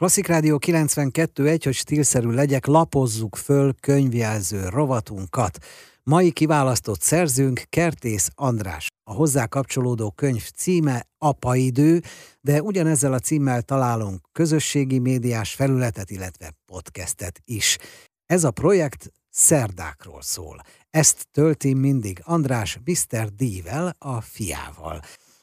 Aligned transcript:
Klasszik 0.00 0.26
Rádió 0.26 0.58
92.1, 0.66 1.60
hogy 1.64 1.74
stílszerű 1.74 2.28
legyek, 2.28 2.66
lapozzuk 2.66 3.36
föl 3.36 3.74
könyvjelző 3.80 4.68
rovatunkat. 4.68 5.58
Mai 6.02 6.30
kiválasztott 6.30 7.00
szerzőnk 7.00 7.62
Kertész 7.68 8.28
András. 8.34 8.86
A 9.10 9.12
hozzá 9.12 9.46
kapcsolódó 9.46 10.10
könyv 10.10 10.50
címe 10.56 11.06
Apaidő, 11.18 12.02
de 12.40 12.62
ugyanezzel 12.62 13.12
a 13.12 13.18
címmel 13.18 13.62
találunk 13.62 14.20
közösségi 14.32 14.98
médiás 14.98 15.54
felületet, 15.54 16.10
illetve 16.10 16.54
podcastet 16.66 17.40
is. 17.44 17.78
Ez 18.26 18.44
a 18.44 18.50
projekt 18.50 19.12
szerdákról 19.30 20.22
szól. 20.22 20.60
Ezt 20.90 21.26
tölti 21.30 21.74
mindig 21.74 22.20
András 22.24 22.78
Mr. 22.84 23.28
D-vel, 23.28 23.96
a 23.98 24.20
fiával. 24.20 25.00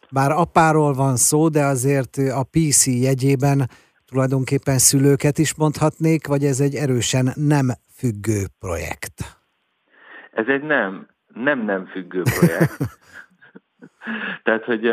Bár 0.09 0.31
apáról 0.31 0.93
van 0.93 1.17
szó, 1.17 1.49
de 1.49 1.65
azért 1.65 2.17
a 2.17 2.43
PC 2.43 2.85
jegyében 2.85 3.69
tulajdonképpen 4.11 4.77
szülőket 4.77 5.37
is 5.37 5.55
mondhatnék, 5.55 6.27
vagy 6.27 6.43
ez 6.43 6.59
egy 6.59 6.75
erősen 6.75 7.27
nem 7.35 7.67
függő 7.95 8.45
projekt? 8.59 9.37
Ez 10.31 10.47
egy 10.47 10.63
nem, 10.63 11.07
nem 11.33 11.59
nem 11.59 11.85
függő 11.85 12.21
projekt. 12.21 12.77
Tehát, 14.43 14.63
hogy 14.63 14.85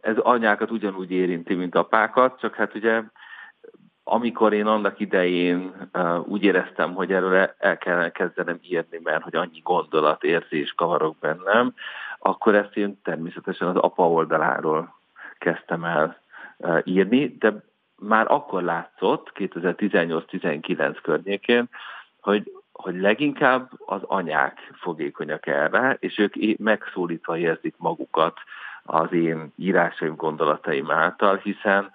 ez 0.00 0.16
anyákat 0.16 0.70
ugyanúgy 0.70 1.10
érinti, 1.10 1.54
mint 1.54 1.74
apákat, 1.74 2.40
csak 2.40 2.54
hát 2.54 2.74
ugye 2.74 3.02
amikor 4.04 4.52
én 4.52 4.66
annak 4.66 5.00
idején 5.00 5.90
úgy 6.24 6.42
éreztem, 6.42 6.94
hogy 6.94 7.12
erről 7.12 7.54
el 7.58 7.78
kellene 7.78 8.10
kezdenem 8.10 8.58
írni, 8.62 9.00
mert 9.02 9.22
hogy 9.22 9.34
annyi 9.34 9.60
gondolat, 9.62 10.24
érzés 10.24 10.72
kavarok 10.72 11.18
bennem, 11.18 11.74
akkor 12.18 12.54
ezt 12.54 12.76
én 12.76 13.00
természetesen 13.02 13.68
az 13.68 13.76
apa 13.76 14.10
oldaláról 14.10 14.94
kezdtem 15.38 15.84
el 15.84 16.21
írni, 16.84 17.36
de 17.38 17.64
már 17.96 18.30
akkor 18.30 18.62
látszott, 18.62 19.32
2018-19 19.34 20.96
környékén, 21.02 21.68
hogy, 22.20 22.52
hogy 22.72 23.00
leginkább 23.00 23.70
az 23.86 24.00
anyák 24.02 24.58
fogékonyak 24.80 25.46
erre, 25.46 25.96
és 26.00 26.18
ők 26.18 26.58
megszólítva 26.58 27.38
érzik 27.38 27.74
magukat 27.76 28.38
az 28.82 29.12
én 29.12 29.52
írásaim, 29.56 30.16
gondolataim 30.16 30.90
által, 30.90 31.36
hiszen 31.36 31.90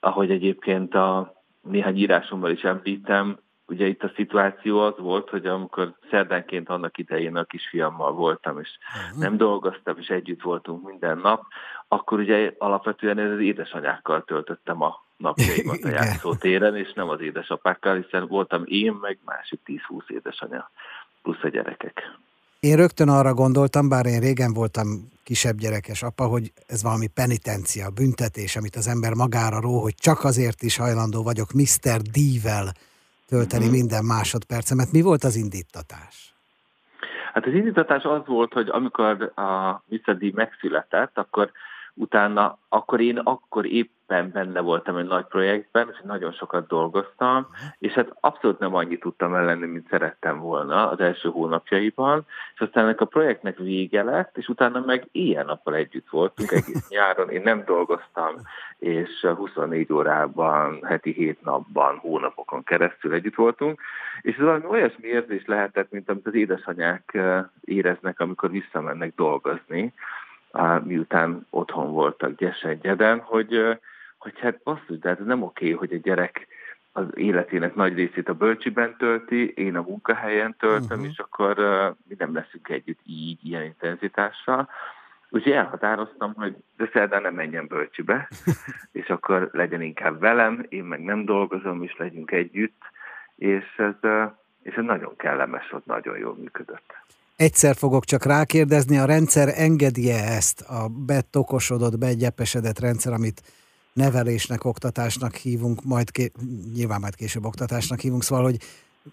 ahogy 0.00 0.30
egyébként 0.30 0.94
a 0.94 1.34
néhány 1.60 1.96
írásomban 1.96 2.50
is 2.50 2.62
említem, 2.62 3.38
ugye 3.68 3.86
itt 3.86 4.02
a 4.02 4.12
szituáció 4.14 4.80
az 4.80 4.94
volt, 4.96 5.28
hogy 5.28 5.46
amikor 5.46 5.94
szerdánként 6.10 6.68
annak 6.68 6.98
idején 6.98 7.36
a 7.36 7.44
kisfiammal 7.44 8.12
voltam, 8.12 8.60
és 8.60 8.68
uh-huh. 9.04 9.22
nem 9.22 9.36
dolgoztam, 9.36 9.98
és 9.98 10.08
együtt 10.08 10.42
voltunk 10.42 10.86
minden 10.86 11.18
nap, 11.18 11.44
akkor 11.88 12.18
ugye 12.18 12.52
alapvetően 12.58 13.18
ez 13.18 13.30
az 13.30 13.40
édesanyákkal 13.40 14.24
töltöttem 14.24 14.82
a 14.82 15.02
napjaimat 15.16 15.84
a 15.84 15.88
játszótéren, 15.98 16.76
és 16.76 16.92
nem 16.92 17.08
az 17.08 17.20
édesapákkal, 17.20 17.96
hiszen 17.96 18.26
voltam 18.26 18.62
én, 18.64 18.92
meg 18.92 19.18
másik 19.24 19.60
10-20 19.66 20.08
édesanyja, 20.08 20.70
plusz 21.22 21.42
a 21.42 21.48
gyerekek. 21.48 22.02
Én 22.60 22.76
rögtön 22.76 23.08
arra 23.08 23.34
gondoltam, 23.34 23.88
bár 23.88 24.06
én 24.06 24.20
régen 24.20 24.52
voltam 24.52 24.86
kisebb 25.22 25.56
gyerekes 25.56 26.02
apa, 26.02 26.26
hogy 26.26 26.52
ez 26.66 26.82
valami 26.82 27.06
penitencia, 27.06 27.90
büntetés, 27.90 28.56
amit 28.56 28.76
az 28.76 28.86
ember 28.88 29.14
magára 29.14 29.60
ró, 29.60 29.80
hogy 29.80 29.94
csak 29.94 30.24
azért 30.24 30.62
is 30.62 30.76
hajlandó 30.76 31.22
vagyok 31.22 31.52
Mr. 31.52 32.00
D-vel 32.00 32.72
tölteni 33.28 33.64
mm-hmm. 33.64 33.72
minden 33.72 34.04
másodpercemet. 34.04 34.92
Mi 34.92 35.02
volt 35.02 35.24
az 35.24 35.36
indítatás? 35.36 36.34
Hát 37.32 37.46
az 37.46 37.52
indítatás 37.52 38.02
az 38.02 38.26
volt, 38.26 38.52
hogy 38.52 38.68
amikor 38.68 39.32
a. 39.34 39.82
D 40.06 40.34
megszületett, 40.34 41.18
akkor 41.18 41.50
utána, 41.98 42.58
akkor 42.68 43.00
én 43.00 43.18
akkor 43.18 43.66
éppen 43.66 44.30
benne 44.32 44.60
voltam 44.60 44.96
egy 44.96 45.06
nagy 45.06 45.24
projektben, 45.24 45.88
és 45.92 46.00
nagyon 46.04 46.32
sokat 46.32 46.66
dolgoztam, 46.66 47.46
és 47.78 47.92
hát 47.92 48.16
abszolút 48.20 48.58
nem 48.58 48.74
annyit 48.74 49.00
tudtam 49.00 49.34
ellenni, 49.34 49.66
mint 49.66 49.88
szerettem 49.90 50.38
volna 50.38 50.90
az 50.90 51.00
első 51.00 51.28
hónapjaiban, 51.28 52.26
és 52.54 52.60
aztán 52.60 52.84
ennek 52.84 53.00
a 53.00 53.04
projektnek 53.04 53.58
vége 53.58 54.02
lett, 54.02 54.36
és 54.36 54.48
utána 54.48 54.82
meg 54.86 55.08
ilyen-nappal 55.12 55.74
együtt 55.74 56.08
voltunk, 56.08 56.50
egész 56.50 56.88
nyáron. 56.98 57.30
Én 57.30 57.42
nem 57.42 57.62
dolgoztam, 57.66 58.34
és 58.78 59.26
24 59.36 59.92
órában, 59.92 60.84
heti 60.84 61.12
7 61.12 61.42
napban, 61.42 61.96
hónapokon 61.96 62.62
keresztül 62.64 63.12
együtt 63.12 63.34
voltunk, 63.34 63.80
és 64.20 64.34
ez 64.34 64.44
valami 64.44 64.66
olyasmi 64.66 65.06
érzés 65.06 65.42
lehetett, 65.46 65.90
mint 65.90 66.08
amit 66.08 66.26
az 66.26 66.34
édesanyák 66.34 67.18
éreznek, 67.60 68.20
amikor 68.20 68.50
visszamennek 68.50 69.14
dolgozni, 69.14 69.94
miután 70.84 71.46
otthon 71.50 71.92
voltak 71.92 72.36
Gyesen-Gyeden, 72.36 73.18
hogy, 73.18 73.78
hogy 74.18 74.38
hát 74.40 74.62
basszus, 74.62 74.98
de 74.98 75.08
hát 75.08 75.20
ez 75.20 75.26
nem 75.26 75.42
oké, 75.42 75.70
hogy 75.70 75.92
a 75.92 75.96
gyerek 75.96 76.46
az 76.92 77.06
életének 77.14 77.74
nagy 77.74 77.94
részét 77.94 78.28
a 78.28 78.34
bölcsiben 78.34 78.96
tölti, 78.96 79.48
én 79.48 79.76
a 79.76 79.82
munkahelyen 79.82 80.56
töltöm, 80.58 80.98
uh-huh. 80.98 81.12
és 81.12 81.18
akkor 81.18 81.58
uh, 81.58 81.96
mi 82.08 82.14
nem 82.18 82.34
leszünk 82.34 82.68
együtt 82.68 83.00
így, 83.04 83.46
ilyen 83.46 83.64
intenzitással. 83.64 84.68
Úgyhogy 85.30 85.52
elhatároztam, 85.52 86.34
hogy 86.34 86.56
de 86.76 86.88
szerdán 86.92 87.22
nem 87.22 87.34
menjen 87.34 87.66
bölcsibe, 87.66 88.28
és 89.00 89.08
akkor 89.08 89.48
legyen 89.52 89.82
inkább 89.82 90.20
velem, 90.20 90.66
én 90.68 90.84
meg 90.84 91.00
nem 91.00 91.24
dolgozom, 91.24 91.82
és 91.82 91.96
legyünk 91.96 92.30
együtt, 92.30 92.82
és 93.36 93.64
ez, 93.76 94.10
és 94.62 94.74
ez 94.74 94.84
nagyon 94.84 95.16
kellemes 95.16 95.70
volt, 95.70 95.86
nagyon 95.86 96.18
jól 96.18 96.34
működött. 96.34 96.96
Egyszer 97.38 97.76
fogok 97.76 98.04
csak 98.04 98.24
rákérdezni, 98.24 98.98
a 98.98 99.04
rendszer 99.04 99.52
engedi 99.56 100.10
-e 100.10 100.32
ezt 100.32 100.60
a 100.60 100.88
betokosodott, 100.88 101.98
begyepesedett 101.98 102.78
rendszer, 102.78 103.12
amit 103.12 103.42
nevelésnek, 103.92 104.64
oktatásnak 104.64 105.34
hívunk, 105.34 105.84
majd 105.84 106.10
ké, 106.10 106.32
nyilván 106.74 107.00
majd 107.00 107.14
később 107.14 107.44
oktatásnak 107.44 108.00
hívunk, 108.00 108.22
szóval, 108.22 108.44
hogy 108.44 108.60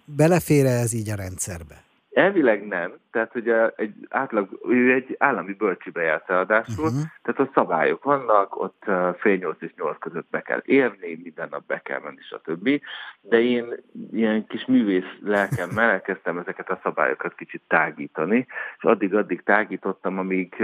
belefér 0.04 0.66
ez 0.66 0.92
így 0.92 1.08
a 1.08 1.14
rendszerbe? 1.14 1.85
Elvileg 2.16 2.66
nem, 2.66 2.92
tehát 3.10 3.34
ugye 3.34 3.68
egy 3.68 3.94
átlag, 4.08 4.60
ő 4.68 4.92
egy 4.92 5.16
állami 5.18 5.52
bölcsibe 5.52 6.02
járt 6.02 6.28
ráadásul, 6.28 6.84
uh-huh. 6.84 7.02
tehát 7.22 7.40
ott 7.40 7.52
szabályok 7.54 8.04
vannak, 8.04 8.60
ott 8.60 8.84
fél 9.18 9.36
nyolc 9.36 9.62
és 9.62 9.74
nyolc 9.76 9.98
között 9.98 10.30
be 10.30 10.42
kell 10.42 10.62
érni, 10.64 11.20
minden 11.22 11.48
nap 11.50 11.66
be 11.66 11.80
kell 11.84 12.00
menni, 12.00 12.20
stb. 12.20 12.80
De 13.20 13.40
én 13.40 13.74
ilyen 14.12 14.46
kis 14.46 14.64
művész 14.66 15.12
lelkemmel 15.20 15.90
elkezdtem 15.96 16.38
ezeket 16.38 16.70
a 16.70 16.80
szabályokat 16.82 17.34
kicsit 17.34 17.62
tágítani, 17.66 18.46
és 18.76 18.84
addig-addig 18.84 19.42
tágítottam, 19.42 20.18
amíg 20.18 20.54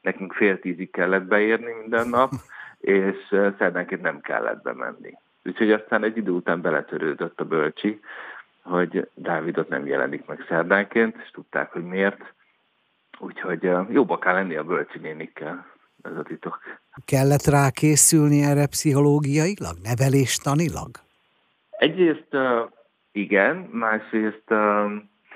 nekünk 0.00 0.32
fél 0.32 0.60
tízig 0.60 0.90
kellett 0.90 1.24
beérni 1.24 1.72
minden 1.72 2.08
nap, 2.08 2.32
és 2.78 3.16
szerdánként 3.58 4.02
nem 4.02 4.20
kellett 4.20 4.62
bemenni. 4.62 5.12
Úgyhogy 5.44 5.72
aztán 5.72 6.04
egy 6.04 6.16
idő 6.16 6.30
után 6.30 6.60
beletörődött 6.60 7.40
a 7.40 7.44
bölcsi, 7.44 8.00
hogy 8.68 9.08
Dávidot 9.14 9.68
nem 9.68 9.86
jelenik 9.86 10.26
meg 10.26 10.44
szerdánként, 10.48 11.16
és 11.22 11.30
tudták, 11.30 11.72
hogy 11.72 11.84
miért. 11.84 12.34
Úgyhogy 13.18 13.70
jóba 13.90 14.18
kell 14.18 14.34
lenni 14.34 14.56
a 14.56 14.64
bölcsi 14.64 14.98
nénikkel, 14.98 15.66
ez 16.02 16.16
a 16.16 16.22
titok. 16.22 16.58
Kellett 17.04 17.44
rá 17.44 17.70
készülni 17.70 18.42
erre 18.42 18.66
pszichológiailag, 18.66 19.76
neveléstanilag? 19.82 20.90
Egyrészt 21.70 22.36
igen, 23.12 23.56
másrészt 23.56 24.50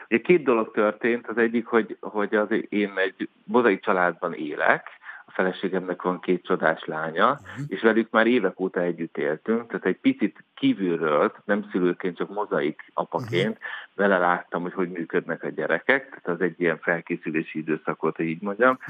ugye 0.09 0.21
két 0.23 0.43
dolog 0.43 0.71
történt. 0.71 1.29
Az 1.29 1.39
egyik, 1.39 1.67
hogy, 1.67 1.97
hogy 2.01 2.35
az 2.35 2.49
én 2.69 2.93
egy 2.97 3.29
mozaik 3.45 3.83
családban 3.83 4.35
élek, 4.35 4.89
feleségemnek 5.33 6.03
van 6.03 6.21
két 6.21 6.45
csodás 6.45 6.85
lánya, 6.85 7.31
uh-huh. 7.31 7.65
és 7.69 7.81
velük 7.81 8.11
már 8.11 8.27
évek 8.27 8.61
óta 8.61 8.81
együtt 8.81 9.17
éltünk, 9.17 9.67
tehát 9.67 9.87
egy 9.87 9.99
picit 9.99 10.45
kívülről, 10.55 11.33
nem 11.45 11.69
szülőként, 11.71 12.17
csak 12.17 12.35
mozaik 12.35 12.91
apaként 12.95 13.57
uh-huh. 13.57 13.65
vele 13.95 14.19
láttam, 14.19 14.63
hogy 14.63 14.73
hogy 14.73 14.91
működnek 14.91 15.43
a 15.43 15.49
gyerekek, 15.49 16.09
tehát 16.09 16.41
az 16.41 16.41
egy 16.41 16.61
ilyen 16.61 16.79
felkészülési 16.79 17.59
időszak 17.59 18.01
volt, 18.01 18.17
hogy 18.17 18.27
így 18.27 18.43
mondjam. 18.43 18.79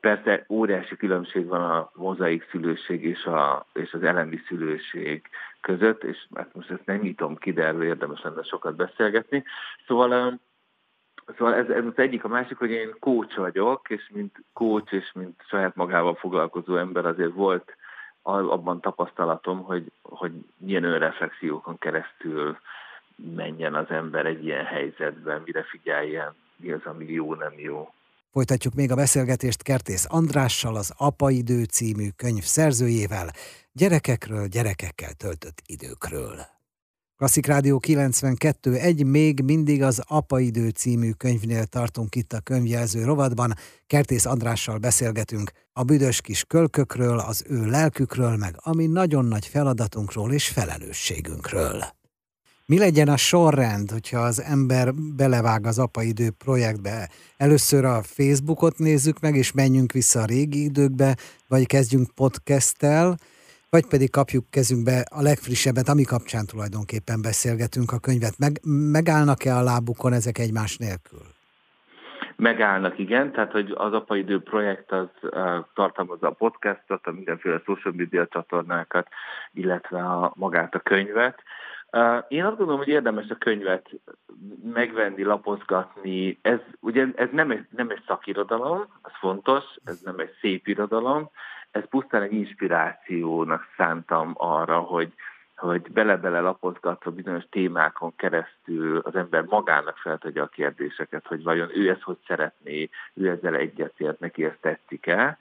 Persze 0.00 0.44
óriási 0.48 0.96
különbség 0.96 1.46
van 1.46 1.70
a 1.70 1.90
mozaik 1.94 2.48
szülőség 2.50 3.04
és, 3.04 3.24
a, 3.24 3.66
és 3.72 3.92
az 3.92 4.02
elemi 4.02 4.40
szülőség 4.46 5.22
között, 5.60 6.04
és 6.04 6.26
hát 6.34 6.54
most 6.54 6.70
ezt 6.70 6.86
nem 6.86 6.98
nyitom 6.98 7.36
ki, 7.36 7.52
de 7.52 7.64
erről 7.64 7.84
érdemes 7.84 8.22
lenne 8.22 8.42
sokat 8.42 8.76
beszélgetni. 8.76 9.44
Szóval 9.86 10.40
Szóval 11.38 11.54
ez, 11.54 11.68
ez 11.68 11.84
az 11.84 11.98
egyik, 11.98 12.24
a 12.24 12.28
másik, 12.28 12.58
hogy 12.58 12.70
én 12.70 12.94
coach 13.00 13.36
vagyok, 13.36 13.90
és 13.90 14.10
mint 14.14 14.36
coach 14.52 14.92
és 14.92 15.12
mint 15.14 15.42
saját 15.48 15.76
magával 15.76 16.14
foglalkozó 16.14 16.76
ember 16.76 17.06
azért 17.06 17.32
volt 17.32 17.76
abban 18.22 18.80
tapasztalatom, 18.80 19.62
hogy, 19.62 19.92
hogy 20.02 20.32
milyen 20.56 20.84
önreflexiókon 20.84 21.78
keresztül 21.78 22.58
menjen 23.34 23.74
az 23.74 23.90
ember 23.90 24.26
egy 24.26 24.44
ilyen 24.44 24.64
helyzetben, 24.64 25.42
mire 25.44 25.62
figyeljen, 25.62 26.34
mi 26.56 26.72
az, 26.72 26.80
ami 26.84 27.04
jó, 27.12 27.34
nem 27.34 27.52
jó. 27.56 27.92
Folytatjuk 28.32 28.74
még 28.74 28.90
a 28.90 28.94
beszélgetést 28.94 29.62
Kertész 29.62 30.06
Andrással, 30.08 30.76
az 30.76 30.94
Apaidő 30.98 31.64
című 31.64 32.08
könyv 32.16 32.42
szerzőjével, 32.42 33.28
gyerekekről, 33.72 34.46
gyerekekkel 34.46 35.12
töltött 35.12 35.62
időkről. 35.66 36.36
Klasszik 37.22 37.46
Rádió 37.46 37.78
92 37.78 38.74
egy 38.74 39.04
még 39.04 39.40
mindig 39.40 39.82
az 39.82 40.02
Apaidő 40.06 40.68
című 40.68 41.10
könyvnél 41.10 41.64
tartunk 41.64 42.14
itt 42.14 42.32
a 42.32 42.40
könyvjelző 42.40 43.04
rovatban. 43.04 43.54
Kertész 43.86 44.26
Andrással 44.26 44.78
beszélgetünk 44.78 45.52
a 45.72 45.82
büdös 45.82 46.20
kis 46.20 46.44
kölkökről, 46.44 47.18
az 47.18 47.44
ő 47.48 47.66
lelkükről, 47.66 48.36
meg 48.36 48.54
ami 48.58 48.86
nagyon 48.86 49.24
nagy 49.24 49.46
feladatunkról 49.46 50.32
és 50.32 50.48
felelősségünkről. 50.48 51.84
Mi 52.66 52.78
legyen 52.78 53.08
a 53.08 53.16
sorrend, 53.16 53.90
hogyha 53.90 54.20
az 54.20 54.42
ember 54.42 54.94
belevág 54.94 55.66
az 55.66 55.78
apaidő 55.78 56.30
projektbe? 56.30 57.10
Először 57.36 57.84
a 57.84 58.02
Facebookot 58.02 58.78
nézzük 58.78 59.20
meg, 59.20 59.36
és 59.36 59.52
menjünk 59.52 59.92
vissza 59.92 60.20
a 60.20 60.24
régi 60.24 60.62
időkbe, 60.62 61.16
vagy 61.48 61.66
kezdjünk 61.66 62.10
podcasttel, 62.14 63.18
vagy 63.74 63.86
pedig 63.88 64.10
kapjuk 64.10 64.44
kezünkbe 64.50 64.96
a 65.18 65.22
legfrissebbet, 65.22 65.88
ami 65.88 66.04
kapcsán 66.04 66.46
tulajdonképpen 66.46 67.20
beszélgetünk 67.28 67.90
a 67.92 68.04
könyvet. 68.06 68.36
Meg, 68.44 68.52
megállnak-e 68.96 69.52
a 69.56 69.66
lábukon 69.70 70.12
ezek 70.12 70.38
egymás 70.38 70.72
nélkül? 70.76 71.24
Megállnak, 72.36 72.98
igen, 72.98 73.32
tehát 73.32 73.52
hogy 73.52 73.70
az 73.74 73.92
Apaidő 73.92 74.42
projekt 74.42 74.90
az 74.92 75.08
uh, 75.22 75.30
tartalmazza 75.74 76.26
a 76.26 76.38
podcastot, 76.44 77.06
a 77.06 77.12
mindenféle 77.12 77.62
social 77.64 77.94
media 77.96 78.26
csatornákat, 78.26 79.08
illetve 79.52 79.98
a, 79.98 80.32
magát 80.36 80.74
a 80.74 80.78
könyvet. 80.78 81.42
Uh, 81.92 82.24
én 82.28 82.44
azt 82.44 82.56
gondolom, 82.56 82.78
hogy 82.78 82.88
érdemes 82.98 83.28
a 83.28 83.34
könyvet 83.34 83.86
megvenni, 84.72 85.22
lapozgatni. 85.22 86.38
Ez 86.42 86.58
ugye 86.80 87.06
ez 87.14 87.28
nem 87.32 87.50
egy, 87.50 87.66
nem 87.70 87.90
egy 87.90 88.02
szakirodalom, 88.06 88.86
az 89.02 89.12
fontos, 89.20 89.64
ez 89.84 90.00
nem 90.04 90.18
egy 90.18 90.32
szép 90.40 90.66
irodalom, 90.66 91.30
ez 91.72 91.88
pusztán 91.88 92.22
egy 92.22 92.32
inspirációnak 92.32 93.66
szántam 93.76 94.32
arra, 94.36 94.78
hogy, 94.78 95.12
hogy 95.56 95.92
bele-bele 95.92 96.40
lapozgatva 96.40 97.10
bizonyos 97.10 97.44
témákon 97.50 98.16
keresztül 98.16 98.98
az 98.98 99.14
ember 99.14 99.42
magának 99.42 99.96
feltegye 99.96 100.42
a 100.42 100.46
kérdéseket, 100.46 101.26
hogy 101.26 101.42
vajon 101.42 101.70
ő 101.74 101.90
ezt 101.90 102.02
hogy 102.02 102.18
szeretné, 102.26 102.88
ő 103.14 103.28
ezzel 103.28 103.54
egyetért, 103.54 104.20
neki 104.20 104.44
ezt 104.44 104.60
tetszik-e. 104.60 105.38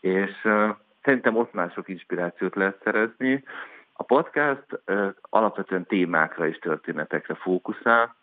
És 0.00 0.44
uh, 0.44 0.76
szerintem 1.02 1.36
ott 1.36 1.52
már 1.52 1.70
sok 1.70 1.88
inspirációt 1.88 2.54
lehet 2.54 2.80
szerezni. 2.84 3.44
A 3.92 4.02
podcast 4.02 4.66
uh, 4.86 5.14
alapvetően 5.20 5.86
témákra 5.86 6.46
és 6.48 6.58
történetekre 6.58 7.34
fókuszál, 7.34 8.14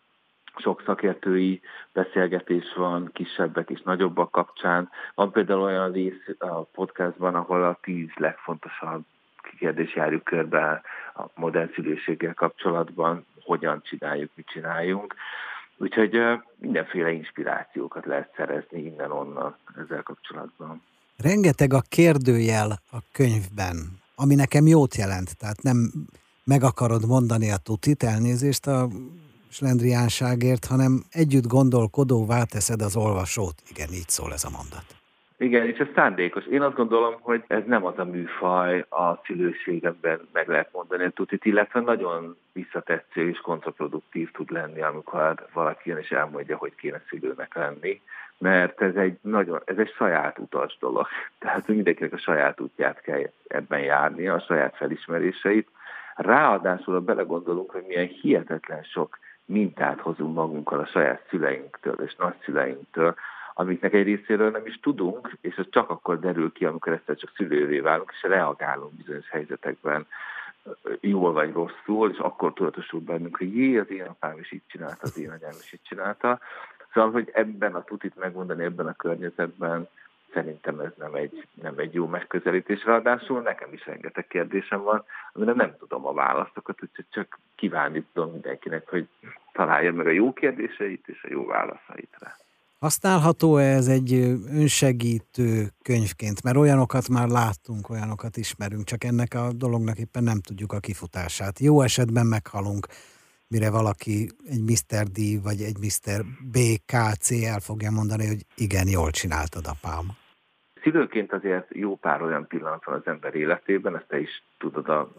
sok 0.57 0.83
szakértői 0.85 1.61
beszélgetés 1.93 2.73
van, 2.75 3.09
kisebbek 3.13 3.69
és 3.69 3.81
nagyobbak 3.81 4.31
kapcsán. 4.31 4.89
Van 5.15 5.31
például 5.31 5.61
olyan 5.61 5.91
rész 5.91 6.27
a 6.37 6.61
podcastban, 6.61 7.35
ahol 7.35 7.63
a 7.63 7.79
tíz 7.81 8.09
legfontosabb 8.15 9.03
kérdés 9.59 9.95
járjuk 9.95 10.23
körbe 10.23 10.81
a 11.15 11.23
modern 11.35 11.73
szülőséggel 11.73 12.33
kapcsolatban, 12.33 13.25
hogyan 13.43 13.81
csináljuk, 13.83 14.31
mit 14.35 14.47
csináljunk. 14.47 15.15
Úgyhogy 15.77 16.19
mindenféle 16.57 17.11
inspirációkat 17.11 18.05
lehet 18.05 18.33
szerezni 18.35 18.81
innen-onnan 18.81 19.55
ezzel 19.75 20.03
kapcsolatban. 20.03 20.81
Rengeteg 21.17 21.73
a 21.73 21.81
kérdőjel 21.89 22.71
a 22.91 22.97
könyvben, 23.11 23.75
ami 24.15 24.35
nekem 24.35 24.67
jót 24.67 24.95
jelent, 24.95 25.37
tehát 25.37 25.61
nem 25.61 25.91
meg 26.43 26.63
akarod 26.63 27.07
mondani 27.07 27.51
a 27.51 27.57
tutit, 27.57 28.03
elnézést 28.03 28.67
a 28.67 28.87
slendriánságért, 29.53 30.65
hanem 30.65 30.91
együtt 31.11 31.47
gondolkodóvá 31.47 32.43
teszed 32.43 32.81
az 32.81 32.95
olvasót. 32.95 33.55
Igen, 33.69 33.89
így 33.93 34.09
szól 34.09 34.33
ez 34.33 34.43
a 34.43 34.55
mondat. 34.57 34.85
Igen, 35.37 35.65
és 35.67 35.77
ez 35.77 35.87
szándékos. 35.95 36.45
Én 36.45 36.61
azt 36.61 36.75
gondolom, 36.75 37.15
hogy 37.19 37.43
ez 37.47 37.63
nem 37.65 37.85
az 37.85 37.97
a 37.97 38.03
műfaj 38.03 38.85
a 38.89 39.21
szülőségemben 39.25 40.27
meg 40.33 40.47
lehet 40.47 40.69
mondani 40.71 41.03
a 41.03 41.09
tutit, 41.09 41.45
illetve 41.45 41.79
nagyon 41.79 42.37
visszatetsző 42.53 43.29
és 43.29 43.37
kontraproduktív 43.37 44.31
tud 44.31 44.51
lenni, 44.51 44.81
amikor 44.81 45.47
valaki 45.53 45.89
jön 45.89 45.97
és 45.97 46.11
elmondja, 46.11 46.57
hogy 46.57 46.75
kéne 46.75 47.01
szülőnek 47.09 47.55
lenni, 47.55 48.01
mert 48.37 48.81
ez 48.81 48.95
egy 48.95 49.17
nagyon, 49.21 49.61
ez 49.65 49.77
egy 49.77 49.91
saját 49.97 50.39
utas 50.39 50.77
dolog. 50.79 51.07
Tehát 51.39 51.67
mindenkinek 51.67 52.13
a 52.13 52.17
saját 52.17 52.59
útját 52.59 53.01
kell 53.01 53.29
ebben 53.47 53.79
járni, 53.79 54.27
a 54.27 54.39
saját 54.39 54.75
felismeréseit. 54.75 55.67
Ráadásul, 56.15 56.93
ha 56.93 56.99
belegondolunk, 56.99 57.71
hogy 57.71 57.83
milyen 57.87 58.07
hihetetlen 58.07 58.83
sok 58.83 59.17
mintát 59.45 59.99
hozunk 59.99 60.35
magunkkal 60.35 60.79
a 60.79 60.85
saját 60.85 61.27
szüleinktől 61.29 61.95
és 61.95 62.15
nagyszüleinktől, 62.15 63.15
amiknek 63.53 63.93
egy 63.93 64.03
részéről 64.03 64.51
nem 64.51 64.65
is 64.65 64.79
tudunk, 64.79 65.37
és 65.41 65.55
ez 65.55 65.65
csak 65.69 65.89
akkor 65.89 66.19
derül 66.19 66.51
ki, 66.51 66.65
amikor 66.65 66.93
ezt 66.93 67.19
csak 67.19 67.31
szülővé 67.35 67.79
válunk, 67.79 68.11
és 68.13 68.21
reagálunk 68.21 68.93
bizonyos 68.93 69.29
helyzetekben 69.29 70.07
jól 70.99 71.31
vagy 71.31 71.51
rosszul, 71.51 72.11
és 72.11 72.17
akkor 72.17 72.53
tudatosul 72.53 72.99
bennünk, 72.99 73.37
hogy 73.37 73.57
jé, 73.57 73.77
az 73.77 73.89
én 73.89 74.03
apám 74.03 74.37
is 74.37 74.51
így 74.51 74.61
csinálta, 74.67 74.99
az 75.01 75.17
én 75.17 75.29
anyám 75.29 75.55
is 75.59 75.73
így 75.73 75.81
csinálta. 75.83 76.39
Szóval, 76.93 77.11
hogy 77.11 77.29
ebben 77.33 77.75
a 77.75 77.83
tutit 77.83 78.15
megmondani, 78.15 78.63
ebben 78.63 78.87
a 78.87 78.93
környezetben, 78.93 79.87
szerintem 80.33 80.79
ez 80.79 80.91
nem 80.97 81.13
egy, 81.13 81.47
nem 81.53 81.73
egy 81.77 81.93
jó 81.93 82.07
megközelítés. 82.07 82.83
Ráadásul 82.83 83.41
nekem 83.41 83.73
is 83.73 83.85
rengeteg 83.85 84.27
kérdésem 84.27 84.81
van, 84.81 85.03
amire 85.33 85.53
nem 85.53 85.75
tudom 85.79 86.05
a 86.05 86.13
válaszokat, 86.13 86.83
úgyhogy 86.83 87.05
csak 87.09 87.39
kívánni 87.55 88.05
tudom 88.13 88.31
mindenkinek, 88.31 88.89
hogy 88.89 89.07
találja 89.51 89.93
meg 89.93 90.07
a 90.07 90.11
jó 90.11 90.33
kérdéseit 90.33 91.07
és 91.07 91.23
a 91.23 91.27
jó 91.31 91.45
válaszait 91.45 92.15
rá. 92.19 92.35
Használható 92.79 93.57
ez 93.57 93.87
egy 93.87 94.13
önsegítő 94.51 95.67
könyvként? 95.81 96.43
Mert 96.43 96.57
olyanokat 96.57 97.09
már 97.09 97.27
láttunk, 97.27 97.89
olyanokat 97.89 98.37
ismerünk, 98.37 98.83
csak 98.83 99.03
ennek 99.03 99.33
a 99.33 99.51
dolognak 99.53 99.97
éppen 99.97 100.23
nem 100.23 100.39
tudjuk 100.41 100.73
a 100.73 100.79
kifutását. 100.79 101.59
Jó 101.59 101.81
esetben 101.81 102.25
meghalunk, 102.25 102.87
mire 103.47 103.69
valaki 103.69 104.29
egy 104.49 104.61
Mr. 104.61 105.03
D 105.03 105.43
vagy 105.43 105.61
egy 105.61 105.77
Mr. 105.77 106.25
BKC 106.51 107.31
el 107.31 107.59
fogja 107.59 107.91
mondani, 107.91 108.27
hogy 108.27 108.45
igen, 108.55 108.87
jól 108.87 109.11
csináltad, 109.11 109.65
apám. 109.67 110.22
Szülőként 110.83 111.33
azért 111.33 111.67
jó 111.69 111.95
pár 111.95 112.21
olyan 112.21 112.47
pillanat 112.47 112.85
van 112.85 112.95
az 112.95 113.07
ember 113.07 113.35
életében, 113.35 113.95
ezt 113.95 114.07
te 114.07 114.19
is 114.19 114.43
tudod 114.57 114.89
a 114.89 115.09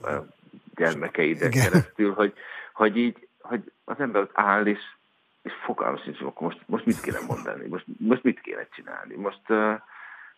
gyermekeiden 0.75 1.50
keresztül, 1.50 2.12
hogy, 2.12 2.32
hogy 2.72 2.96
így, 2.96 3.28
hogy 3.40 3.72
az 3.84 4.00
ember 4.00 4.22
ott 4.22 4.31
áll, 4.32 4.66
és, 4.66 4.78
és 5.43 5.52
fogalmas 5.64 6.02
sincs, 6.02 6.20
akkor 6.20 6.43
most, 6.43 6.61
most 6.66 6.87
mit 6.87 7.00
kéne 7.00 7.19
mondani, 7.26 7.66
most, 7.66 7.84
most 7.99 8.22
mit 8.22 8.40
kéne 8.40 8.69
csinálni, 8.75 9.14
most, 9.14 9.40
uh, 9.49 9.81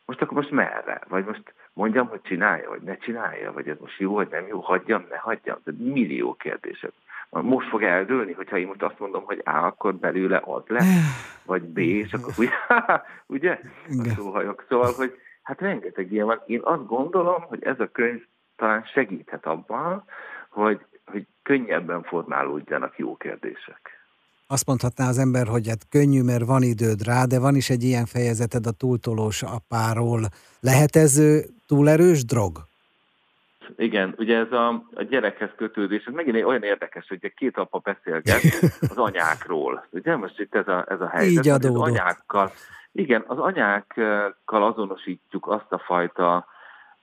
most 0.07 0.23
akkor 0.23 0.37
most 0.37 0.51
merre, 0.51 1.01
vagy 1.09 1.25
most 1.25 1.55
mondjam, 1.73 2.09
hogy 2.09 2.21
csinálja, 2.23 2.69
vagy 2.69 2.83
ne 2.83 2.97
csinálja, 2.97 3.53
vagy 3.53 3.69
ez 3.69 3.77
most 3.81 3.99
jó, 3.99 4.13
vagy 4.13 4.29
nem 4.31 4.47
jó, 4.47 4.61
hagyjam, 4.61 5.07
ne 5.11 5.17
hagyjam, 5.17 5.59
de 5.65 5.73
millió 5.79 6.35
kérdések. 6.35 6.93
Most 7.31 7.69
fog 7.69 7.83
eldőlni, 7.83 8.33
hogyha 8.33 8.59
én 8.59 8.67
most 8.67 8.83
azt 8.83 8.99
mondom, 8.99 9.25
hogy 9.25 9.41
A, 9.45 9.51
akkor 9.51 9.95
belőle 9.95 10.43
az 10.45 10.63
lesz, 10.67 11.25
vagy 11.51 11.63
B, 11.63 11.79
és 11.79 12.13
akkor 12.13 12.33
ugye, 13.27 13.59
ugye? 13.89 14.11
Szóhajok. 14.11 14.65
Szóval, 14.69 14.93
hogy 14.93 15.19
hát 15.43 15.61
rengeteg 15.61 16.13
ilyen 16.13 16.27
van. 16.27 16.43
Én 16.47 16.61
azt 16.63 16.87
gondolom, 16.87 17.43
hogy 17.43 17.65
ez 17.65 17.81
a 17.81 17.91
könyv 17.93 18.23
talán 18.57 18.85
segíthet 18.85 19.47
abban, 19.47 20.05
hogy, 20.49 20.87
hogy 21.05 21.27
könnyebben 21.43 22.03
formálódjanak 22.03 22.99
jó 22.99 23.17
kérdések. 23.17 23.96
Azt 24.49 24.67
mondhatná 24.67 25.09
az 25.09 25.19
ember, 25.19 25.47
hogy 25.47 25.69
hát 25.69 25.89
könnyű, 25.91 26.23
mert 26.23 26.45
van 26.45 26.63
időd 26.63 27.03
rá, 27.03 27.25
de 27.25 27.39
van 27.41 27.57
is 27.57 27.71
egy 27.71 27.83
ilyen 27.83 28.07
fejezeted 28.07 28.67
a 28.67 28.71
túltolós 28.71 29.43
apáról. 29.43 30.21
Lehet 30.61 30.97
ez 30.97 31.21
túl 31.67 31.89
erős 31.89 32.25
drog? 32.25 32.59
Igen, 33.77 34.15
ugye 34.19 34.37
ez 34.37 34.53
a, 34.53 34.69
a 34.95 35.03
gyerekhez 35.03 35.51
kötődés, 35.57 36.05
ez 36.05 36.15
megint 36.15 36.45
olyan 36.45 36.63
érdekes, 36.63 37.09
hogy 37.09 37.33
két 37.35 37.57
apa 37.57 37.79
beszélget 37.79 38.43
az 38.91 38.97
anyákról. 38.97 39.87
Ugye 39.91 40.17
most 40.17 40.41
itt 40.41 40.55
ez 40.55 40.69
a, 40.69 40.85
ez 40.89 41.01
a 41.01 41.09
helyzet, 41.09 41.45
Így 41.45 41.49
adódott. 41.49 41.83
az 41.83 41.89
anyákkal, 41.89 42.53
igen, 42.93 43.25
az 43.27 43.39
anyákkal 43.39 44.63
azonosítjuk 44.63 45.47
azt 45.47 45.73
a 45.73 45.79
fajta, 45.79 46.47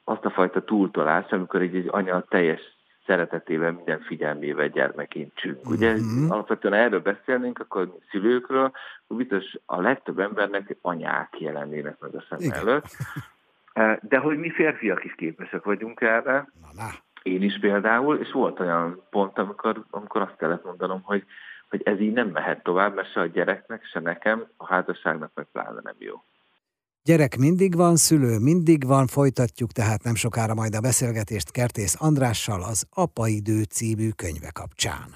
azt 0.04 0.26
a 0.26 0.30
fajta 0.30 0.64
túltolást, 0.64 1.32
amikor 1.32 1.62
egy, 1.62 1.76
egy 1.76 1.88
anya 1.92 2.26
teljes 2.30 2.62
szeretetével, 3.06 3.72
minden 3.72 4.00
figyelmével 4.00 4.68
gyermekként 4.68 5.36
csünk. 5.36 5.70
Ugye 5.70 5.92
mm-hmm. 5.94 6.30
alapvetően 6.30 6.74
erről 6.74 7.02
beszélnénk, 7.02 7.60
akkor 7.60 7.98
szülőkről, 8.12 8.72
hogy 9.08 9.18
biztos 9.18 9.56
a 9.66 9.82
legtöbb 9.82 10.20
embernek 10.20 10.78
anyák 10.82 11.40
jelennének 11.40 12.00
meg 12.00 12.16
a 12.16 12.24
szem 12.30 12.52
előtt. 12.52 12.86
De 14.02 14.18
hogy 14.18 14.38
mi 14.38 14.50
férfiak 14.50 15.04
is 15.04 15.16
képesek 15.16 15.64
vagyunk 15.64 16.02
erre, 16.02 16.48
na, 16.62 16.84
na. 16.84 16.90
én 17.24 17.42
is 17.42 17.60
például, 17.60 18.18
és 18.18 18.32
volt 18.32 18.60
olyan 18.60 19.04
pont, 19.10 19.38
amikor, 19.38 19.84
amikor 19.90 20.22
azt 20.22 20.38
kellett 20.38 20.64
mondanom, 20.64 21.02
hogy, 21.02 21.26
hogy 21.70 21.82
ez 21.84 22.00
így 22.00 22.14
nem 22.14 22.28
mehet 22.28 22.64
tovább, 22.64 22.96
mert 22.96 23.12
se 23.12 23.20
a 23.20 23.26
gyereknek, 23.26 23.86
se 23.86 24.00
nekem, 24.00 24.46
a 24.58 24.66
házasságnak 24.66 25.32
meg 25.34 25.48
pláne 25.52 25.80
nem 25.84 25.96
jó. 25.98 26.24
Gyerek 27.06 27.38
mindig 27.38 27.76
van, 27.76 27.96
szülő 27.96 28.38
mindig 28.40 28.86
van, 28.86 29.08
folytatjuk 29.08 29.72
tehát 29.72 30.04
nem 30.04 30.16
sokára 30.16 30.54
majd 30.54 30.76
a 30.76 30.80
beszélgetést 30.80 31.52
Kertész 31.52 31.96
Andrással 31.98 32.64
az 32.64 32.86
Apaidő 32.90 33.64
című 33.64 34.10
könyve 34.10 34.52
kapcsán. 34.52 35.16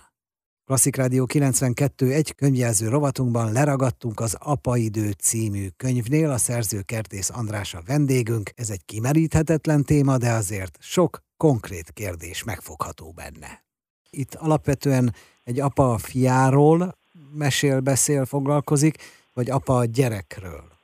Klasszik 0.65 0.95
Rádió 0.95 1.25
92 1.25 2.11
egy 2.11 2.35
könyvjelző 2.35 2.87
rovatunkban 2.87 3.51
leragadtunk 3.51 4.19
az 4.19 4.35
Apaidő 4.39 5.11
című 5.11 5.67
könyvnél, 5.77 6.29
a 6.29 6.37
szerző 6.37 6.81
Kertész 6.81 7.29
András 7.29 7.73
a 7.73 7.83
vendégünk. 7.85 8.51
Ez 8.55 8.69
egy 8.69 8.85
kimeríthetetlen 8.85 9.83
téma, 9.83 10.17
de 10.17 10.31
azért 10.31 10.77
sok 10.81 11.23
konkrét 11.37 11.91
kérdés 11.91 12.43
megfogható 12.43 13.11
benne. 13.11 13.65
Itt 14.09 14.35
alapvetően 14.35 15.15
egy 15.43 15.59
apa 15.59 15.97
fiáról 15.97 16.97
mesél, 17.33 17.79
beszél, 17.79 18.25
foglalkozik, 18.25 18.97
vagy 19.33 19.49
apa 19.49 19.77
a 19.77 19.85
gyerekről? 19.85 20.76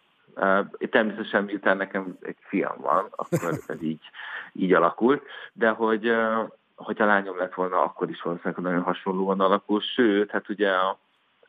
Uh, 0.44 0.90
természetesen 0.90 1.44
miután 1.44 1.78
nekem 1.78 2.18
egy 2.22 2.38
fiam 2.40 2.78
van, 2.78 3.08
akkor 3.16 3.60
ez 3.68 3.82
így, 3.82 4.10
így 4.54 4.74
alakul, 4.74 5.22
de 5.54 5.70
hogy 5.70 6.10
uh, 6.10 6.50
hogyha 6.76 7.06
lányom 7.06 7.38
lett 7.38 7.54
volna, 7.54 7.84
akkor 7.84 8.10
is 8.10 8.22
valószínűleg 8.22 8.64
nagyon 8.64 8.82
hasonlóan 8.82 9.40
alakul, 9.40 9.82
sőt, 9.82 10.32
hát 10.32 10.50
ugye 10.50 10.72
a, 10.72 11.00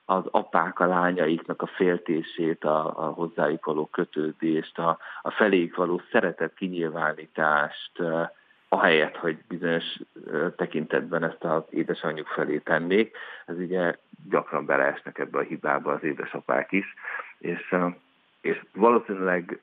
az 0.05 0.25
apák 0.31 0.81
a 0.81 0.87
lányaiknak 0.87 1.63
a 1.63 1.67
féltését, 1.67 2.65
a, 2.65 3.07
a 3.07 3.13
hozzájuk 3.13 3.65
való 3.65 3.87
kötődést, 3.87 4.79
a, 4.79 4.99
a 5.23 5.31
feléjük 5.31 5.77
való 5.77 6.03
szeretet 6.11 6.55
kinyilvánítást, 6.55 7.99
uh, 7.99 8.29
ahelyett, 8.69 9.17
hogy 9.17 9.39
bizonyos 9.49 9.85
tekintetben 10.57 11.25
ezt 11.25 11.45
az 11.45 11.63
édesanyjuk 11.71 12.27
felé 12.27 12.59
tennék, 12.59 13.17
ez 13.47 13.57
ugye 13.57 13.97
gyakran 14.31 14.67
beleesnek 14.67 15.19
ebbe 15.19 15.39
a 15.39 15.43
hibába 15.43 15.93
az 15.93 16.03
édesapák 16.03 16.73
is, 16.73 16.95
és, 17.39 17.75
és 18.45 18.63
valószínűleg 18.73 19.61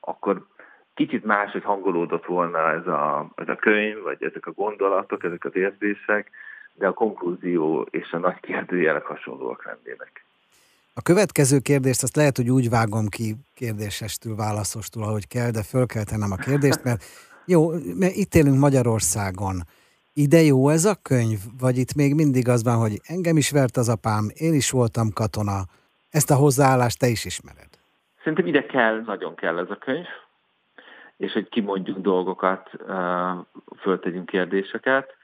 akkor 0.00 0.46
kicsit 0.94 1.24
máshogy 1.24 1.62
hangolódott 1.62 2.26
volna 2.26 2.72
ez 2.72 2.86
a, 2.86 3.30
ez 3.34 3.48
a 3.48 3.56
könyv, 3.56 4.02
vagy 4.02 4.22
ezek 4.22 4.46
a 4.46 4.52
gondolatok, 4.52 5.24
ezek 5.24 5.44
az 5.44 5.56
érzések, 5.56 6.30
de 6.74 6.86
a 6.86 6.92
konklúzió 6.92 7.86
és 7.90 8.12
a 8.12 8.18
nagy 8.18 8.40
kérdőjelek 8.40 9.04
hasonlóak 9.04 9.64
lennének. 9.64 10.24
A 10.94 11.02
következő 11.02 11.58
kérdést 11.58 12.02
azt 12.02 12.16
lehet, 12.16 12.36
hogy 12.36 12.50
úgy 12.50 12.70
vágom 12.70 13.06
ki 13.08 13.34
kérdésestől, 13.54 14.36
válaszostól, 14.36 15.02
ahogy 15.02 15.28
kell, 15.28 15.50
de 15.50 15.62
föl 15.62 15.86
kell 15.86 16.04
tennem 16.04 16.32
a 16.32 16.36
kérdést, 16.36 16.84
mert 16.84 17.02
jó, 17.46 17.70
mert 17.98 18.14
itt 18.14 18.34
élünk 18.34 18.58
Magyarországon. 18.58 19.62
Ide 20.12 20.40
jó 20.40 20.68
ez 20.68 20.84
a 20.84 20.94
könyv? 21.02 21.38
Vagy 21.60 21.78
itt 21.78 21.94
még 21.94 22.14
mindig 22.14 22.48
az 22.48 22.62
van, 22.62 22.76
hogy 22.76 23.00
engem 23.02 23.36
is 23.36 23.50
vert 23.50 23.76
az 23.76 23.88
apám, 23.88 24.30
én 24.34 24.54
is 24.54 24.70
voltam 24.70 25.10
katona. 25.12 25.64
Ezt 26.10 26.30
a 26.30 26.34
hozzáállást 26.34 26.98
te 26.98 27.06
is 27.06 27.24
ismered. 27.24 27.69
Szerintem 28.22 28.46
ide 28.46 28.66
kell, 28.66 29.00
nagyon 29.00 29.34
kell 29.34 29.58
ez 29.58 29.70
a 29.70 29.76
könyv, 29.76 30.06
és 31.16 31.32
hogy 31.32 31.48
kimondjuk 31.48 31.98
dolgokat, 31.98 32.70
föltegyünk 33.78 34.26
kérdéseket. 34.26 35.14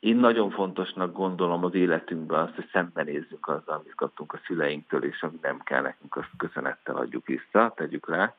Én 0.00 0.16
nagyon 0.16 0.50
fontosnak 0.50 1.12
gondolom 1.12 1.64
az 1.64 1.74
életünkben 1.74 2.40
azt, 2.40 2.54
hogy 2.54 2.68
szembenézzünk 2.72 3.48
azzal, 3.48 3.74
amit 3.74 3.94
kaptunk 3.94 4.32
a 4.32 4.40
szüleinktől, 4.46 5.04
és 5.04 5.22
ami 5.22 5.38
nem 5.42 5.58
kell 5.58 5.82
nekünk, 5.82 6.16
azt 6.16 6.30
köszönettel 6.36 6.96
adjuk 6.96 7.26
vissza, 7.26 7.72
tegyük 7.76 8.08
le 8.08 8.36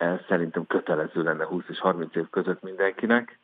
ez 0.00 0.18
szerintem 0.28 0.66
kötelező 0.66 1.22
lenne 1.22 1.44
20 1.44 1.64
és 1.68 1.78
30 1.78 2.16
év 2.16 2.30
között 2.30 2.62
mindenkinek. 2.62 3.38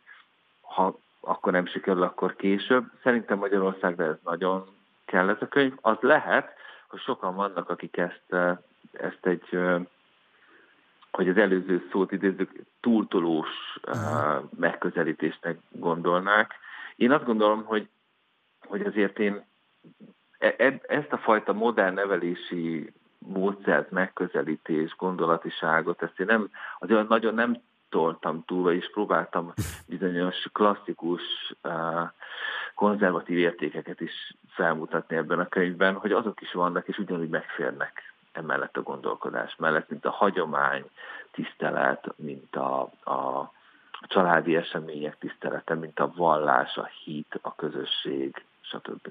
Ha 0.61 0.99
akkor 1.21 1.53
nem 1.53 1.67
sikerül, 1.67 2.03
akkor 2.03 2.37
később. 2.37 2.85
Szerintem 3.03 3.39
Magyarországra 3.39 4.05
ez 4.05 4.17
nagyon 4.25 4.67
kell 5.05 5.29
ez 5.29 5.37
a 5.41 5.49
könyv. 5.49 5.73
Az 5.81 5.97
lehet, 6.01 6.55
hogy 6.89 7.01
sokan 7.01 7.35
vannak, 7.35 7.71
akik 7.71 7.97
ezt, 7.97 8.35
ezt 8.93 9.27
egy, 9.27 9.59
hogy 11.11 11.29
az 11.29 11.37
előző 11.37 11.89
szót 11.91 12.13
idézzük, 12.13 12.51
túltolós 12.81 13.79
uh, 13.87 13.95
megközelítésnek 14.57 15.59
gondolnák. 15.71 16.55
Én 16.97 17.13
azt 17.13 17.25
gondolom, 17.25 17.65
hogy, 17.65 17.89
hogy 18.61 18.81
azért 18.81 19.19
én 19.19 19.45
e, 20.39 20.55
e, 20.59 20.81
ezt 20.87 21.13
a 21.13 21.19
fajta 21.19 21.53
modern 21.53 21.95
nevelési 21.95 22.93
módszert, 23.19 23.91
megközelítés, 23.91 24.97
gondolatiságot, 24.97 26.03
ezt 26.03 26.21
én 26.21 26.27
nem, 26.27 26.51
azért 26.79 27.09
nagyon 27.09 27.35
nem 27.35 27.63
toltam 27.89 28.45
túl, 28.45 28.63
vagyis 28.63 28.91
próbáltam 28.91 29.53
bizonyos 29.89 30.49
klasszikus, 30.53 31.23
konzervatív 32.75 33.39
értékeket 33.39 34.01
is 34.01 34.37
felmutatni 34.49 35.17
ebben 35.17 35.39
a 35.39 35.49
könyvben, 35.49 35.95
hogy 35.95 36.13
azok 36.13 36.41
is 36.41 36.53
vannak, 36.53 36.89
és 36.89 36.99
ugyanúgy 36.99 37.29
megférnek 37.29 38.15
emellett 38.37 38.77
a 38.77 38.83
gondolkodás 38.83 39.57
mellett, 39.59 39.89
mint 39.89 40.05
a 40.05 40.11
hagyomány 40.11 40.85
tisztelet, 41.33 42.07
mint 42.17 42.57
a, 42.57 42.81
a 43.05 43.53
családi 44.01 44.57
események 44.57 45.19
tisztelete, 45.19 45.75
mint 45.75 46.01
a 46.01 46.13
vallás, 46.17 46.77
a 46.77 46.91
hit, 47.05 47.39
a 47.43 47.55
közösség, 47.55 48.45
stb. 48.61 49.09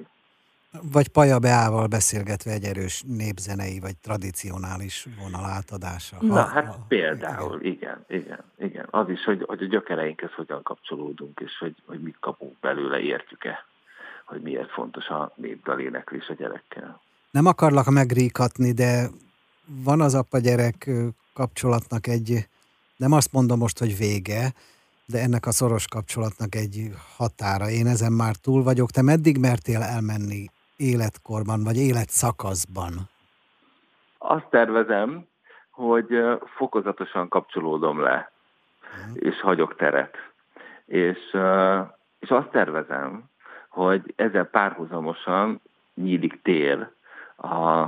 Vagy 0.91 1.07
Paja 1.07 1.39
Beával 1.39 1.87
beszélgetve 1.87 2.51
egy 2.51 2.63
erős 2.63 3.03
népzenei 3.07 3.79
vagy 3.79 3.97
tradicionális 3.97 5.07
vonal 5.21 5.45
átadása. 5.45 6.17
Na, 6.19 6.33
ha, 6.33 6.47
hát 6.47 6.65
ha, 6.65 6.85
például, 6.87 7.61
igen. 7.61 8.05
igen, 8.07 8.21
igen, 8.21 8.43
igen. 8.57 8.87
Az 8.89 9.09
is, 9.09 9.23
hogy, 9.23 9.43
hogy 9.47 9.63
a 9.63 9.65
gyökereinkhez 9.65 10.31
hogyan 10.31 10.63
kapcsolódunk, 10.63 11.39
és 11.39 11.57
hogy, 11.57 11.75
hogy 11.85 11.99
mit 11.99 12.17
kapunk 12.19 12.59
belőle, 12.59 12.99
értjük-e, 12.99 13.65
hogy 14.25 14.41
miért 14.41 14.69
fontos 14.71 15.07
a 15.07 15.31
népdal 15.35 15.79
éneklés 15.79 16.27
a 16.27 16.33
gyerekkel. 16.33 16.99
Nem 17.37 17.45
akarlak 17.45 17.89
megríkatni, 17.89 18.71
de 18.71 19.07
van 19.83 20.01
az 20.01 20.15
apa-gyerek 20.15 20.89
kapcsolatnak 21.33 22.07
egy, 22.07 22.47
nem 22.97 23.11
azt 23.11 23.33
mondom 23.33 23.59
most, 23.59 23.79
hogy 23.79 23.97
vége, 23.97 24.53
de 25.05 25.19
ennek 25.19 25.45
a 25.45 25.51
szoros 25.51 25.87
kapcsolatnak 25.87 26.55
egy 26.55 26.89
határa. 27.17 27.69
Én 27.69 27.87
ezen 27.87 28.11
már 28.11 28.35
túl 28.35 28.63
vagyok. 28.63 28.89
Te 28.89 29.01
meddig 29.01 29.37
mertél 29.37 29.81
elmenni 29.81 30.45
életkorban, 30.77 31.63
vagy 31.63 31.77
életszakaszban? 31.77 32.93
Azt 34.17 34.49
tervezem, 34.49 35.25
hogy 35.71 36.07
fokozatosan 36.57 37.27
kapcsolódom 37.27 37.99
le, 37.99 38.31
uh-huh. 38.81 39.15
és 39.15 39.41
hagyok 39.41 39.75
teret. 39.75 40.15
És, 40.85 41.19
és 42.19 42.29
azt 42.29 42.49
tervezem, 42.51 43.23
hogy 43.69 44.13
ezzel 44.15 44.45
párhuzamosan 44.45 45.61
nyílik 45.95 46.41
tér 46.41 46.93
a, 47.35 47.81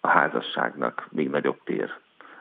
a 0.00 0.08
házasságnak, 0.08 1.08
még 1.10 1.28
nagyobb 1.28 1.62
tér 1.64 1.90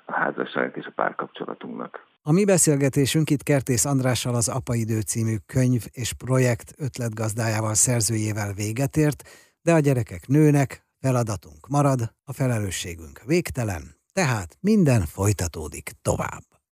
a 0.05 0.13
házasságnak 0.13 0.75
és 0.75 0.85
a 0.85 0.91
párkapcsolatunknak. 0.95 2.05
A 2.21 2.31
mi 2.31 2.45
beszélgetésünk 2.45 3.29
itt 3.29 3.43
Kertész 3.43 3.85
Andrással 3.85 4.35
az 4.35 4.47
Apaidő 4.47 4.99
című 4.99 5.35
könyv 5.45 5.83
és 5.91 6.13
projekt 6.13 6.73
ötletgazdájával, 6.77 7.73
szerzőjével 7.73 8.53
véget 8.53 8.97
ért, 8.97 9.23
de 9.61 9.73
a 9.73 9.79
gyerekek 9.79 10.27
nőnek, 10.27 10.85
feladatunk 10.99 11.67
marad, 11.67 11.99
a 12.23 12.33
felelősségünk 12.33 13.21
végtelen, 13.25 13.83
tehát 14.13 14.57
minden 14.61 15.01
folytatódik 15.01 15.91
tovább. 16.01 16.46